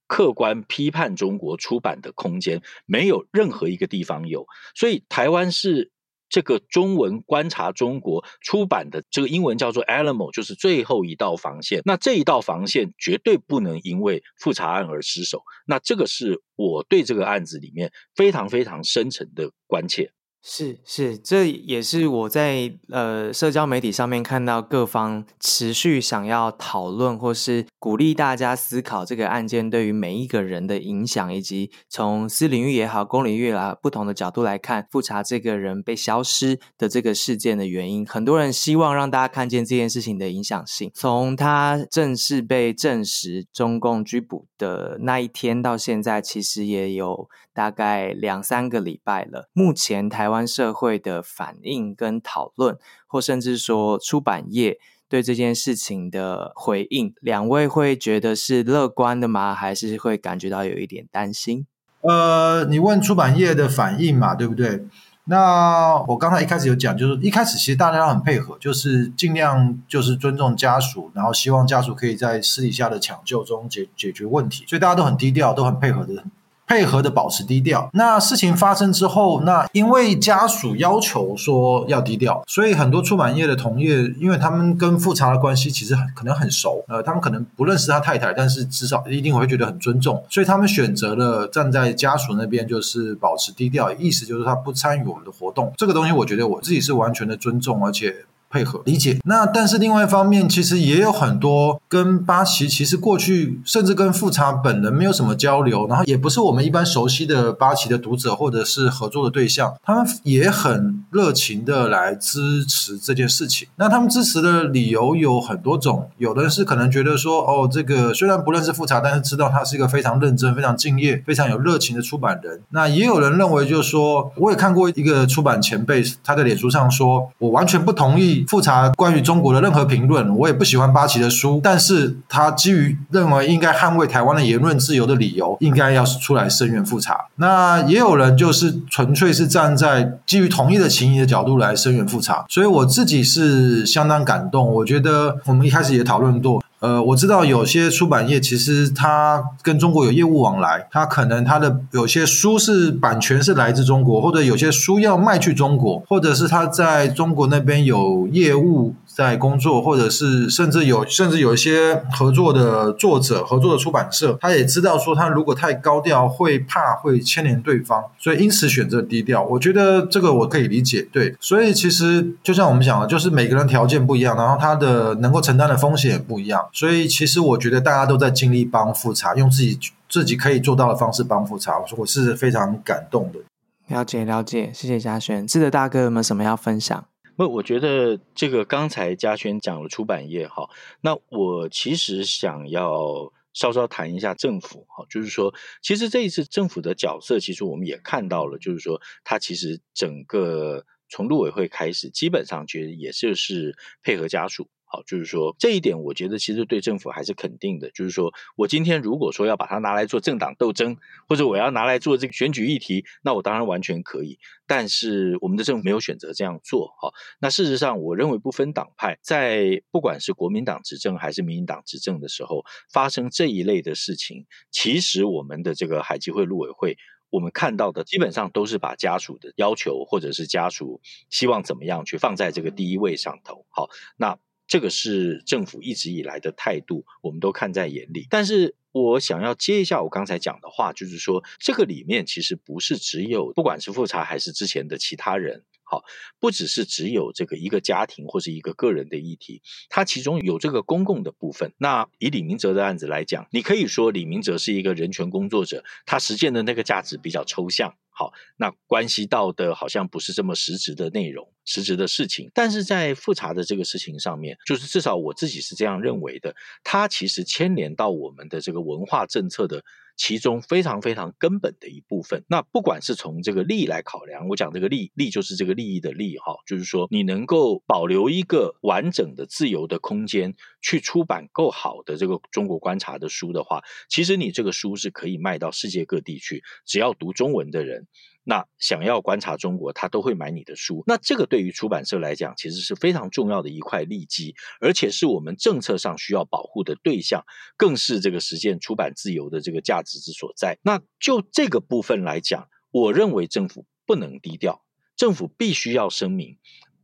[0.07, 5.91] 客观批判中国出版的空间，没有任何一个地方有，所以台湾是。
[6.31, 11.81] 这个中文观察中国出版的这个英文叫做 Alamo，就是最后一道防线。
[11.87, 15.43] 那这一道防线绝对不能因为复查案而失守。
[15.67, 20.13] 那这个是我对这个案子里面非常非常深沉的关切。
[20.41, 38.07] 是是，这也是我在呃社交媒体上面看到各方持续想要讨论，或是鼓励大家思考这个案件对于每一个人的影响，以及从私领域也好、公领域啊不同的角度来看，复查这个人被消失的这个事件的原因。
[38.07, 47.29] 很多人希望让大家看见这件事情的影响性，从他正式被证实中共拘捕的那一天到现在，其实也有
[47.59, 49.49] 大概两三个礼拜了。
[49.53, 50.39] 目前台湾。
[50.59, 54.79] 社会的反应跟讨论，或甚至说出版业
[55.09, 59.55] 对这件事情的回应，两位会觉得是乐观的吗？
[59.55, 61.67] 还是会感觉到有一点担心？
[62.01, 64.87] 呃，你问出版业的反应嘛，对不对？
[65.25, 76.25] 那我刚才一开始有讲，就是一开始其实大家都很配合，就是尽量就是尊重家属，然后希望家属可以在私底下的抢救中解解决问题，所以大家都很低调，都很配合的。
[76.69, 77.91] 配合的保持低调。
[77.95, 95.73] 那事情发生之后，那因为家属要求说要低调，所以很多出版业的同业，因为他们跟复查的关系其实很可能很熟，呃，他们可能不认识他太太，但是至少一定会觉得很尊重，所以他们选择了站在家属那边，就是保持低调，意思就是他不参与我们的活动。
[95.77, 98.27] 这个东西，我觉得我自己是完全的尊重，而且。
[98.51, 113.69] 配合理解，那但是另外一方面，其实也有很多跟八旗，其实过去甚至跟富察本人没有什么交流，然后也不是我们一般熟悉的八旗的读者或者是合作的对象，他们也很热情的来支持这件事情。
[113.77, 122.63] 那他们支持的理由有很多种，有的人是可能觉得说，哦，这个虽然不认识富察，但是知道他是一个非常认真、非常敬业、非常有热情的出版人。
[122.71, 128.38] 那也有人认为，就是说，我也看过一个出版前辈，他在脸书上说，我完全不同意。
[128.47, 137.27] 复查关于中国的任何评论，我也不喜欢八旗的书，但是他基于认为应该捍卫台湾的言论自由的理由，应该要出来声援复查。
[137.37, 144.75] 那也有人就是纯粹是站在基于同一的情谊的角度来声援复查，所以我自己是相当感动。
[144.75, 146.63] 我觉得我们一开始也讨论过。
[146.81, 169.43] 呃，我知道有些出版业其实它跟中国有业务往来，它可能它的有些书是版权是来自中国，或者有些书要卖去中国，或者是它在中国那边有业务在工作，或者是甚至有甚至有一些合作的作者、合作的出版社，他也知道说他如果太高调会怕会牵连对方，所以因此选择低调。
[169.43, 171.35] 我觉得这个我可以理解，对。
[171.41, 176.69] 所以其实就像我们讲的，就是每个人条件不一样，然后他的能够承担的风险也不一样。
[176.73, 179.77] 所以，其实我觉得大家都在尽力帮复查，用自己
[180.09, 183.41] 自己可以做到的方式帮复查，我是非常感动的。
[183.89, 185.45] 了解了解，谢谢嘉轩。
[185.45, 187.05] 志德大哥有没有什么要分享？
[187.39, 190.69] 不，我觉得这个刚才嘉轩讲了出版业哈，
[191.03, 203.73] 那我其实想要稍稍谈一下政府哈，就是说，其实这一次政府的角色，其实我们也看到了，就是说，它其实整个从陆委会开始，基本上其实也就是
[204.03, 204.69] 配合家属。
[204.91, 207.91] 好，就是说这一点，我觉得其实对政府还是肯定的。
[207.91, 210.97] 就是说我今天如果说要把它拿来做政党斗争，
[211.29, 214.39] 或者我要拿来做这个选举议题，那我当然完全可以。
[214.67, 216.95] 但是我们的政府没有选择这样做。
[217.01, 226.97] 好，那事实上，我认为不分党派，在不管是国民党执政还是民进党执政的时候，发生这一类的事情，其实我们的这个海基会陆委会，
[227.31, 233.67] 我们看到的基本上都是把家属的要求或者是家属希望怎么样去放在这个第一位上头。
[233.69, 234.39] 好，那。
[234.69, 238.27] 这个是政府一直以来的态度，我们都看在眼里。
[238.29, 246.05] 但是我想要接一下我刚才讲的话，就是说，这个里面其实不是只有，不管是复查还是之前的其他人，好，
[246.39, 251.73] 不只是只有这个一个家庭或是一个个人的议题，它其中有这个公共的部分。
[251.79, 257.97] 那以李明哲的案子来讲，你可以说李明哲是一个人权工作者，他实践的那个价值比较抽象。
[258.11, 269.85] 好，那关系到的好像不是这么实质的内容、实质的事情，但是在复查的这个事情上面，就是至少我自己是这样认为的，它其实牵连到我们的这个文化政策的。
[270.21, 288.09] 其中非常非常根本的一部分，那不管是从这个利益来考量，我讲这个利利就是这个利益的利哈，就是说你能够保留一个完整的自由的空间去出版够好的这个中国观察的书的话，其实你这个书是可以卖到世界各地去，只要读中文的人。
[288.49, 291.05] 那想要观察中国，他都会买你的书。
[291.07, 297.45] 那这个对于出版社来讲，其实是非常重要的一块利基，而且是我们政策上需要保护的对象，
[297.77, 300.79] 更是这个实现出版自由的这个价值之所在。
[300.83, 304.83] 那就这个部分来讲，我认为政府不能低调，
[305.15, 306.57] 政府必须要声明，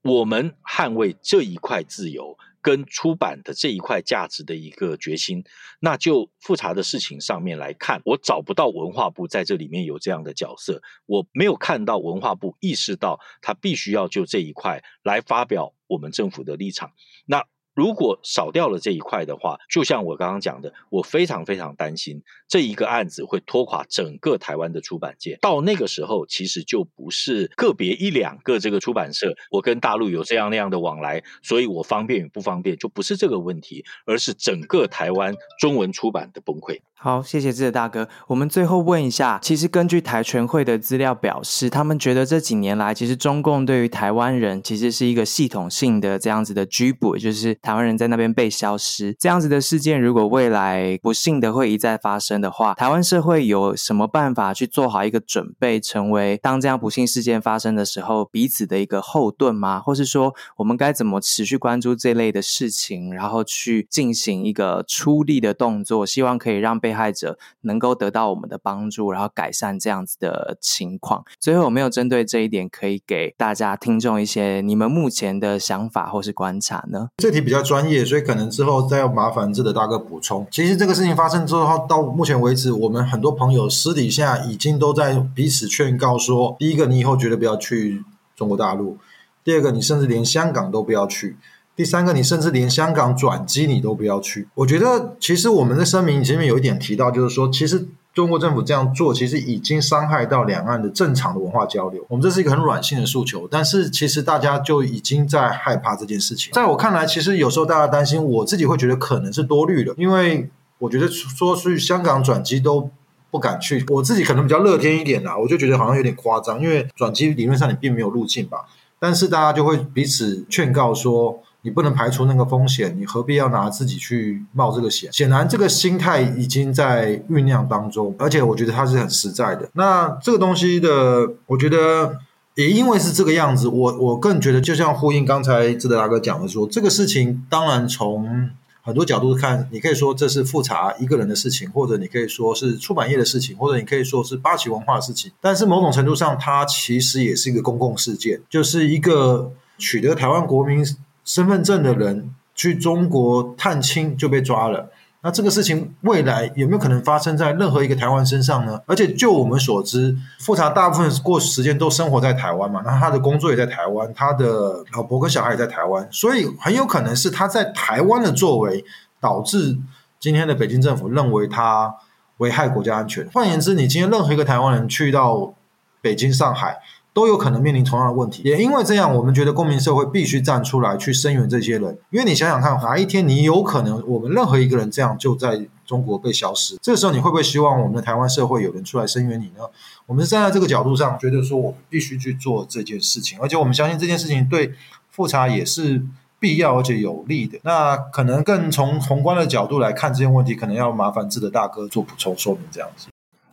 [0.03, 2.39] 我们捍卫这一块自由。
[2.65, 5.45] 跟出版的这一块价值的一个决心，
[5.81, 16.91] 那就复查的事情上面来看，我找不到文化部在这里面有这样的角色，我没有看到文化部意识到他必须要就这一块来发表我们政府的立场。
[17.27, 17.45] 那。
[17.75, 25.37] 如果少掉了这一块的话，就像我刚刚讲的，我非常非常担心这一个案子会拖垮整个台湾的出版界。
[25.41, 36.81] 到那个时候，其实就不是个别一两个这个出版社，我跟大陆有这样那样的往来，所以我方便与不方便就不是这个问题，而是整个台湾中文出版的崩溃。
[37.05, 38.09] 好，谢谢智德大哥。
[38.29, 50.01] 我们最后问一下，其实根据台全会的资料表示，他们觉得这几年来，其实中共对于台湾人其实是一个系统性的这样子的拘捕，就是台湾人在那边被消失这样子的事件。
[50.01, 59.79] 如果未来不幸的会一再发生的话，台湾社会有什么办法去做好一个准备，成为当这样不幸事件发生的时候彼此的一个后盾吗？
[59.79, 71.25] 或是说，我们该怎么持续关注这类的事情，然后去进行一个出力的动作，希望可以让被害者能够得到我们的帮助，然后改善这样子的情况。
[71.39, 77.09] 最后有没有针对这一点可以给大家听众一些你们目前的想法或是观察呢？
[77.17, 80.47] 这题比较专业，所以可能之后再要麻烦智德大哥补充。
[80.51, 88.05] 其实这个事情发生之后，到目前为止，我们很多朋友私底下已经都在彼此劝告说：第一个，你以后绝对不要去
[88.37, 88.97] 中国大陆；
[89.43, 91.37] 第二个，你甚至连香港都不要去。
[91.77, 94.47] 第三个，你甚至连香港转机你都不要去。
[94.55, 102.07] 我觉得，其实我们的声明前面有一点提到，就是说，其实中国政府这样做，其实已经伤害到两岸的正常的文化交流。
[102.09, 106.53] 我们这是一个很软性的诉求，但是其实大家就已经在害怕这件事情。
[106.53, 110.49] 在我看来，其实有时候大家担心，我自己会觉得可能是多虑了，因为
[110.79, 112.89] 我觉得说去香港转机都
[113.33, 118.59] 不敢去，我自己可能比较乐天一点啦，我就觉得好像有点夸张，因为转机理论上你并没有入境吧，
[119.01, 121.43] 但是大家就会彼此劝告说。
[121.65, 125.11] 你不能排除那个风险，你何必要拿自己去冒这个险？
[125.11, 129.71] 显然，这个心态已经在酝酿当中，而且我觉得它是很实在的。
[129.73, 132.19] 那这个东西的，我觉得
[132.55, 138.51] 也因为是这个样子，我我更觉得，就像呼应刚才智德大哥讲的说，这个事情当然从
[138.83, 145.33] 很多角度看，你可以说这是复查一个人的事情，或者你可以说是出版业的事情，或者你可以说是八旗文化的事情。
[145.41, 150.85] 但是某种程度上，它其实也是一个公共事件，就是一个取得台湾国民
[151.25, 154.91] 身份证的人去中国探亲就被抓了，
[155.22, 158.81] 那这个事情未来有没有可能发生在任何一个台湾身上呢？
[158.87, 168.85] 而且就我们所知，富察大部分过时间都生活在台湾嘛，那他的工作也在台湾，他的老婆跟小孩也在台湾，所以很有可能是他在台湾的作为
[169.18, 169.79] 导致
[170.20, 171.95] 今天的北京政府认为他
[172.37, 173.27] 危害国家安全。
[173.33, 175.55] 换言之，你今天任何一个台湾人去到
[176.03, 176.81] 北京、上海。
[177.15, 181.97] 都有可能面临同样的问题，也因为这样，我们觉得公民社会必须站出来去声援这些人。
[182.11, 189.61] 因为你想想看，哪一天你有可能，我们任何一个人这样就在中国被消失，这个时候你会不会希望我们的台湾社会有人出来声援你呢？
[190.07, 194.73] 我们站在这个角度上，觉得说我们必须去做这件事情，而且我们相信这件事情对
[195.11, 196.03] 复查也是
[196.41, 197.61] 必要而且有利的。
[197.62, 203.07] 那可能更从宏观的角度来看这些问题，可能要麻烦智德大哥做补充说明这样子。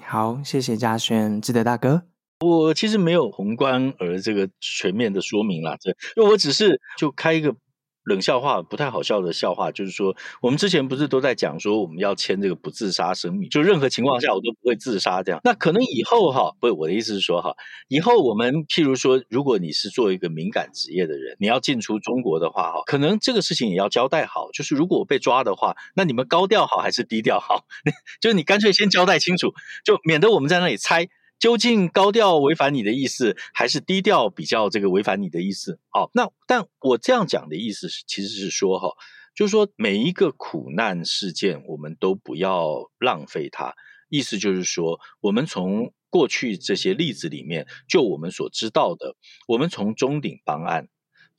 [0.04, 2.11] 好，谢谢嘉轩，智德大哥。
[2.42, 7.56] 我其实没有宏观而这个全面的说明啦，这因为我只是就开一个
[8.04, 15.40] 冷笑话，不太好笑的笑话，就是说我们之前不是都在讲说我们要签这个不自杀声明，就任何情况下我都不会自杀这样。
[15.44, 17.54] 那可能以后哈，不我的意思是说哈，
[17.90, 27.66] 以后我们譬如说，如果你是做一个敏感职业的人，你要进出中国的话哈，可能这个事情也要交代好，就是如果我被抓的话，那你们高调好还是低调好？
[28.20, 29.54] 就是你干脆先交代清楚，
[29.86, 31.08] 就免得我们在那里猜。
[31.42, 35.80] 究竟高调违反你的意思，还是低调比较这个违反你的意思？
[35.90, 38.90] 好，那但我这样讲的意思是，其实是说哈，
[39.34, 43.74] 就是说每一个苦难事件，我们都不要浪费它。
[44.10, 49.16] 意思就是说，我们从过去这些例子里面，就我们所知道的，
[49.48, 50.90] 我们从中鼎邦案，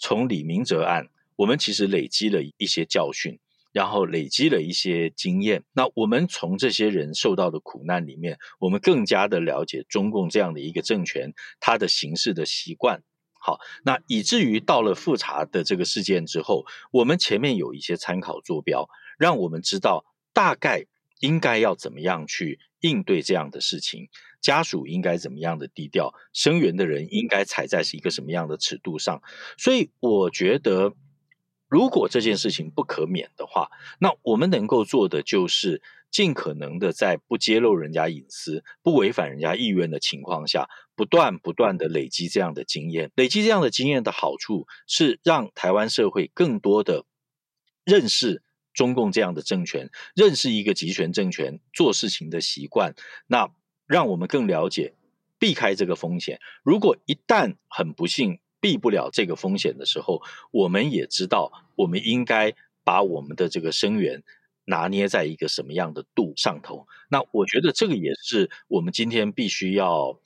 [0.01, 3.39] 从李明哲案，我们其实累积了一些教训。
[3.73, 13.03] 然后累积了一些经验，那我们从这些人受到的苦难里面，我们更加的了解中共这样的一个政权，它的行事的习惯。
[13.41, 20.05] 好，那以至于到了复查的这个事件之后，我们前面有一些参考坐标，让我们知道
[20.35, 20.85] 大概
[21.20, 24.09] 应该要怎么样去应对这样的事情，
[24.43, 29.23] 家属应该怎么样的低调，声援的人应该踩在是一个什么样的尺度上。
[29.57, 30.93] 所以我觉得。
[31.73, 43.11] 如果这件事情不可免的话，那我们能够做的就是尽可能的在不揭露人家隐私、不违反人家意愿的情况下，不断不断的累积这样的经验。
[43.14, 47.07] 累积这样的经验的好处是让台湾社会更多的
[47.87, 48.43] 认识
[48.75, 52.95] 中共这样的政权，认识一个集权政权做事情的习惯。
[53.27, 53.51] 那
[53.87, 54.93] 让我们更了解，
[55.39, 56.39] 避开这个风险。
[56.62, 62.55] 如果一旦很不幸，避不了这个风险的时候，我们也知道，我们应该
[62.85, 64.23] 把我们的这个生源
[64.67, 66.87] 拿捏在一个什么样的度上头。
[67.11, 70.21] 那我觉得这个也是我们今天必须要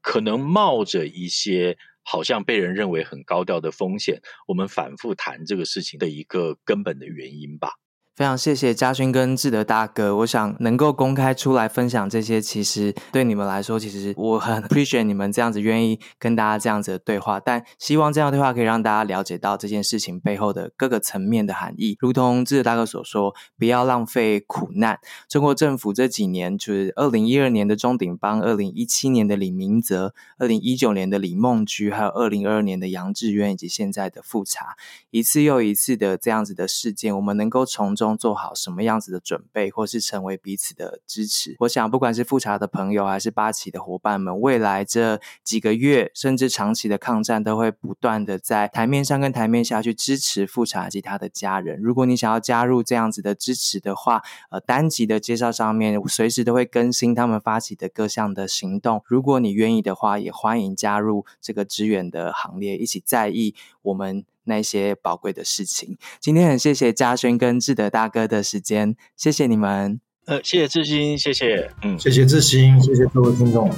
[0.00, 7.72] 可能冒着一些好像被人认为很高调的风险，我们反复谈这个事情的一个根本的原因吧。
[8.14, 17.40] 非常谢谢嘉勋跟志德大哥，我想能够公开出来分享这些，其实对你们来说，其实我很 appreciate 你们这样子愿意跟大家这样子的对话。
[17.40, 21.96] 但希望这样对话可以让大家了解到这件事情背后的各个层面的含义。
[22.00, 24.98] 如同志德大哥所说，不要浪费苦难。
[25.26, 34.76] 中国政府这几年，就是二零一二年的钟鼎邦，二零一七年的李明泽，二零一九年的李梦居，还有二零二二年的杨致远，以及现在的富察，
[35.08, 41.54] 一次又一次的这样子的事件，我们能够从中中做好什么样子的准备，或是成为彼此的支持。
[41.60, 51.80] 我想，不管是复查的朋友，还是八旗的伙伴们，未来这几个月，甚至长期的抗战，都会不断的在台面上跟台面下去支持复查及他的家人。
[51.80, 59.04] 如果你想要加入这样子的支持的话，呃，单集的介绍上面随时都会更新他们发起的各项的行动。
[59.06, 64.24] 如果你愿意的话，也欢迎加入这个支援的行列，一起在意我们。
[64.44, 70.00] 那些宝贵的事情，今天很谢谢嘉轩跟志德大哥的时间，谢谢你们。
[70.24, 73.70] 呃，谢谢志新，谢谢，嗯，谢谢志新，谢谢各位听众。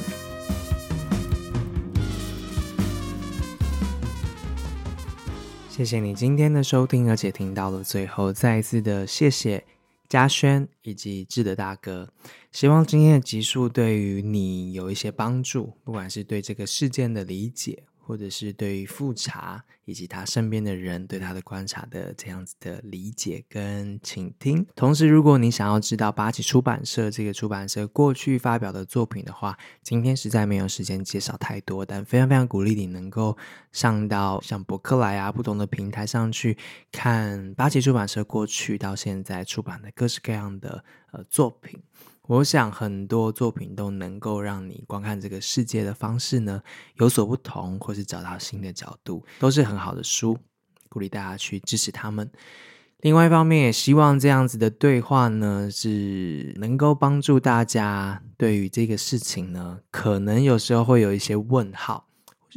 [5.68, 9.64] 谢谢你今天的收听，而且听到了最后，再一次的谢谢
[10.08, 12.12] 嘉轩以及志德大哥。
[12.52, 17.82] 希望今天的集数对于你有一些帮助，不管是对这个事件的理解。
[18.06, 24.66] 或者是对于复查以及他身边的人对他的观察的这样子的理解跟倾听。
[24.76, 33.36] 同时，如果你想要知道八旗出版社这个出版社过去发表的作品的话，今天实在没有时间介绍太多，但非常非常鼓励你能够
[33.72, 36.56] 上到像博客来啊不同的平台上去
[36.92, 41.80] 看八旗出版社过去到现在出版的各式各样的呃作品。
[42.26, 46.62] 我想很多作品都能够让你观看这个世界的方式呢
[46.94, 50.38] 有所不同，或是找到新的角度，都是很好的书，
[50.88, 52.30] 鼓励大家去支持他们。
[53.00, 62.06] 另外一方面，也希望这样子的对话呢，是能够帮助大家对于这个事情呢，可能有时候会有一些问号。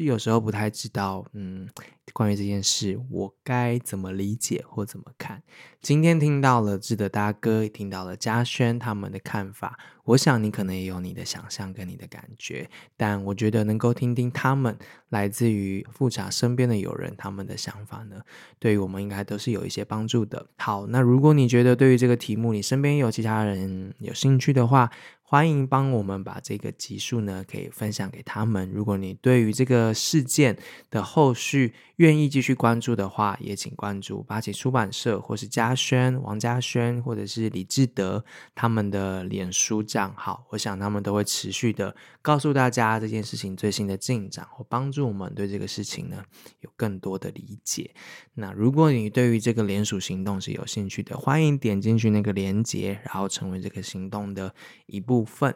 [0.04, 1.68] 有时候不太知道，嗯，
[2.14, 5.41] 关于这件事，我该怎么理解或怎么看？
[5.82, 14.78] 今天听到了志德大哥，也听到了嘉轩他们的看法，我想你可能也有你的想象跟你的感觉，但我觉得能够听听他们
[15.10, 18.22] 来自于富察身边的友人他们的想法呢，
[18.60, 20.48] 对于我们应该都是有一些帮助的。
[20.58, 24.91] 好，那如果你觉得对于这个题目，你身边有其他人有兴趣的话，
[25.30, 28.71] 欢迎帮我们把这个集数呢，可以分享给他们。
[28.71, 30.57] 如果你对于这个事件
[30.89, 38.24] 的后续愿意继续关注的话，也请关注八旗出版社，或是嘉轩、王嘉轩，或者是李志德
[38.54, 40.45] 他们的脸书账号。
[40.52, 46.24] 我想他们都会持续的告诉大家这件事情最新的进展，或帮助我们对这个事情呢
[46.60, 47.89] 有更多的理解。
[48.36, 54.54] 那如果你对于这个联署行动是有兴趣的，欢迎点进去那个连接，然后成为这个行动的
[54.86, 55.56] 一部分。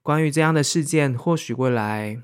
[0.00, 2.22] 关于这样的事件，或许未来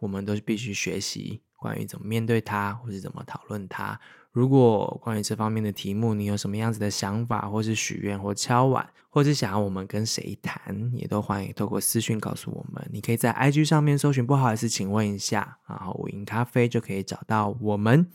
[0.00, 3.98] 我们都是必须学习关于怎么面对它，或是怎么讨论它。
[4.30, 12.88] 如果关于这方面的题目，你有什么样子的想法，或是许愿，或敲碗，或是想要我们跟谁谈，也都欢迎透过私讯告诉我们。
[12.92, 18.06] 你可以在 IG 上面搜寻“不好意思，请问一下”，然后“五音咖啡”就可以找到我们。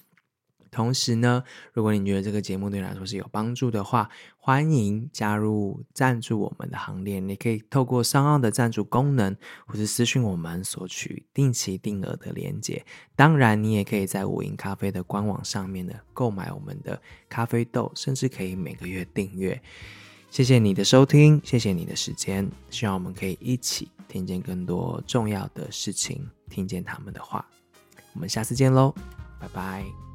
[0.74, 7.20] 同时呢，如果你觉得这个节目对你来说是有帮助的话，欢迎加入赞助我们的行列。
[7.20, 12.84] 你可以透过上澳的赞助功能，或是私讯我们索取定期定额的连接。
[13.16, 19.62] 当然，你也可以在午营咖啡的官网上面呢购买我们的咖啡豆，甚至可以每个月订阅。
[20.30, 27.46] 谢谢你的收听，谢谢你的时间，希望我们可以一起听见更多重要的事情，听见他们的话。
[28.14, 28.94] 我们下次见喽，
[29.40, 30.13] 拜拜。